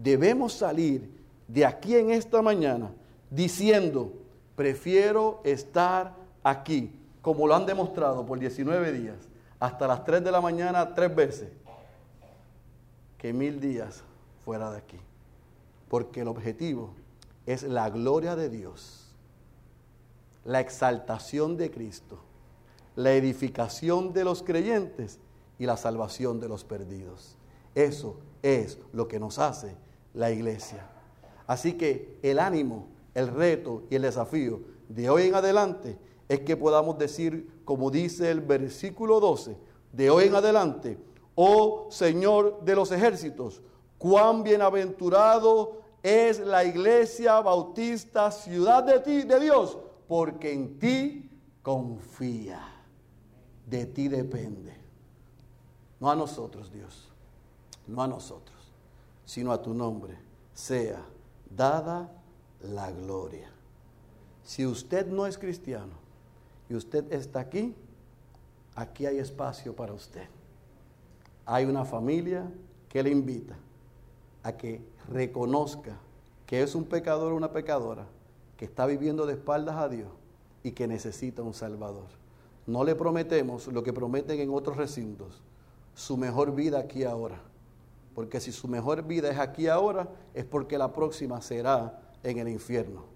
[0.03, 1.11] debemos salir
[1.47, 2.91] de aquí en esta mañana
[3.31, 4.13] diciendo,
[4.57, 6.93] prefiero estar aquí,
[7.23, 9.17] como lo han demostrado por 19 días,
[9.59, 11.51] hasta las 3 de la mañana tres veces,
[13.19, 14.03] que mil días
[14.45, 14.99] fuera de aquí.
[15.89, 16.95] Porque el objetivo
[17.45, 19.13] es la gloria de Dios,
[20.45, 22.21] la exaltación de Cristo,
[22.97, 25.19] la edificación de los creyentes
[25.59, 27.37] y la salvación de los perdidos.
[27.75, 29.77] Eso es lo que nos hace
[30.15, 30.87] la iglesia.
[31.47, 35.99] Así que el ánimo, el reto y el desafío de hoy en adelante
[36.29, 39.57] es que podamos decir, como dice el versículo 12,
[39.93, 40.99] de hoy en adelante,
[41.35, 43.63] oh Señor de los ejércitos,
[43.99, 51.31] cuán bienaventurado es la iglesia bautista, ciudad de ti, de Dios, porque en ti
[51.63, 52.61] confía,
[53.67, 54.75] de ti depende.
[55.99, 57.11] No a nosotros, Dios,
[57.87, 58.60] no a nosotros,
[59.31, 60.19] sino a tu nombre,
[60.55, 61.07] sea
[61.57, 62.11] dada
[62.65, 63.49] la gloria.
[64.43, 65.93] Si usted no es cristiano
[66.69, 67.73] y usted está aquí,
[68.75, 70.27] aquí hay espacio para usted.
[71.47, 72.51] Hay una familia
[72.89, 73.55] que le invita
[74.43, 75.97] a que reconozca
[76.45, 78.09] que es un pecador o una pecadora,
[78.57, 80.09] que está viviendo de espaldas a Dios
[80.65, 82.09] y que necesita un Salvador.
[82.67, 85.41] No le prometemos lo que prometen en otros recintos,
[85.95, 87.41] su mejor vida aquí ahora.
[88.21, 92.49] Porque si su mejor vida es aquí ahora, es porque la próxima será en el
[92.49, 93.07] infierno.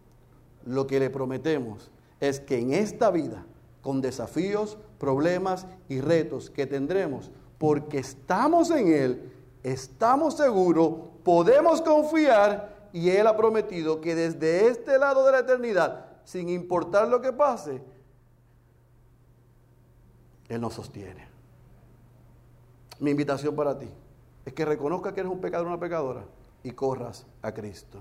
[0.64, 1.90] Lo que le prometemos
[2.20, 3.44] es que en esta vida,
[3.82, 9.30] con desafíos, problemas y retos que tendremos, porque estamos en Él,
[9.62, 16.06] estamos seguros, podemos confiar y Él ha prometido que desde este lado de la eternidad,
[16.24, 17.82] sin importar lo que pase,
[20.48, 21.28] Él nos sostiene.
[23.00, 23.90] Mi invitación para ti
[24.44, 26.24] es que reconozca que eres un pecador o una pecadora
[26.62, 28.00] y corras a Cristo.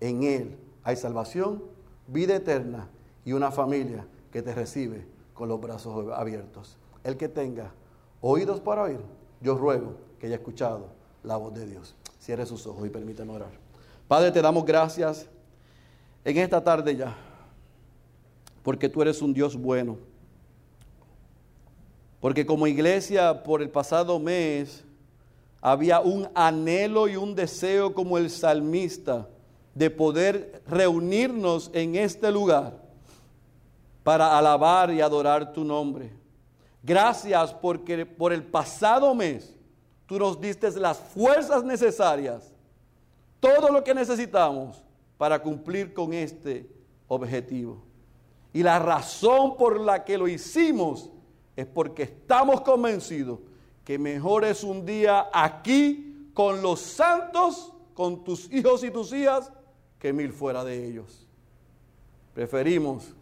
[0.00, 1.62] En Él hay salvación,
[2.06, 2.88] vida eterna
[3.24, 6.76] y una familia que te recibe con los brazos abiertos.
[7.04, 7.72] El que tenga
[8.20, 9.00] oídos para oír,
[9.40, 10.88] yo ruego que haya escuchado
[11.22, 11.94] la voz de Dios.
[12.18, 13.50] Cierre sus ojos y permítame orar.
[14.06, 15.26] Padre, te damos gracias
[16.24, 17.16] en esta tarde ya,
[18.62, 19.96] porque tú eres un Dios bueno.
[22.20, 24.84] Porque como iglesia, por el pasado mes,
[25.60, 29.28] había un anhelo y un deseo como el salmista
[29.74, 32.82] de poder reunirnos en este lugar
[34.02, 36.12] para alabar y adorar tu nombre.
[36.82, 39.54] Gracias porque por el pasado mes
[40.06, 42.52] tú nos diste las fuerzas necesarias,
[43.40, 44.82] todo lo que necesitamos
[45.16, 46.70] para cumplir con este
[47.08, 47.82] objetivo.
[48.52, 51.10] Y la razón por la que lo hicimos
[51.54, 53.40] es porque estamos convencidos
[53.88, 59.50] que mejor es un día aquí con los santos, con tus hijos y tus hijas,
[59.98, 61.26] que mil fuera de ellos.
[62.34, 63.14] Preferimos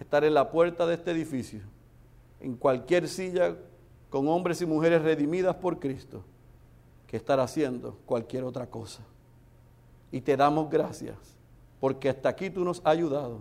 [0.00, 1.60] estar en la puerta de este edificio,
[2.40, 3.58] en cualquier silla
[4.08, 6.24] con hombres y mujeres redimidas por Cristo,
[7.06, 9.02] que estar haciendo cualquier otra cosa.
[10.10, 11.18] Y te damos gracias,
[11.78, 13.40] porque hasta aquí tú nos has ayudado.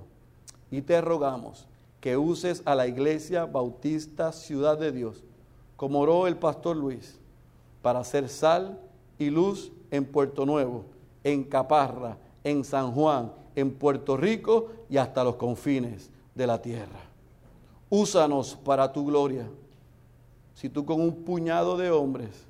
[0.69, 1.69] Y te rogamos
[2.01, 5.23] que uses a la iglesia bautista Ciudad de Dios
[5.75, 7.19] como oró el pastor Luis,
[7.81, 8.79] para hacer sal
[9.17, 10.85] y luz en Puerto Nuevo,
[11.23, 16.99] en Caparra, en San Juan, en Puerto Rico y hasta los confines de la tierra.
[17.89, 19.47] Úsanos para tu gloria.
[20.55, 22.47] Si tú con un puñado de hombres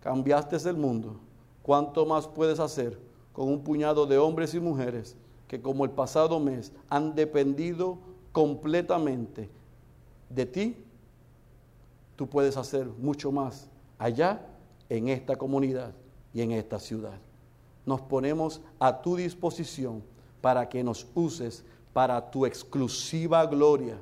[0.00, 1.16] cambiaste el mundo,
[1.62, 2.98] ¿cuánto más puedes hacer
[3.32, 5.16] con un puñado de hombres y mujeres
[5.48, 7.98] que como el pasado mes han dependido
[8.32, 9.50] completamente
[10.28, 10.83] de ti
[12.16, 14.46] tú puedes hacer mucho más allá
[14.88, 15.92] en esta comunidad
[16.32, 17.18] y en esta ciudad.
[17.86, 20.02] Nos ponemos a tu disposición
[20.40, 23.98] para que nos uses para tu exclusiva gloria.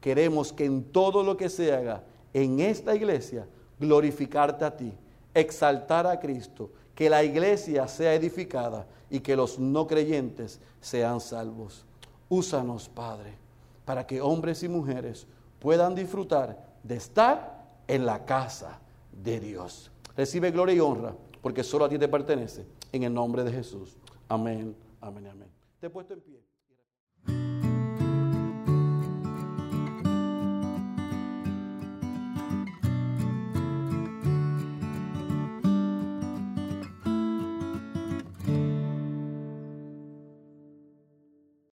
[0.00, 3.46] Queremos que en todo lo que se haga en esta iglesia,
[3.78, 4.92] glorificarte a ti,
[5.34, 11.84] exaltar a Cristo, que la iglesia sea edificada y que los no creyentes sean salvos.
[12.28, 13.34] Úsanos, Padre,
[13.84, 15.26] para que hombres y mujeres
[15.58, 18.80] puedan disfrutar de estar en la casa
[19.12, 19.90] de Dios.
[20.16, 22.66] Recibe gloria y honra, porque solo a ti te pertenece.
[22.92, 23.96] En el nombre de Jesús.
[24.28, 25.48] Amén, amén, amén.
[25.80, 26.49] Te he puesto en pie.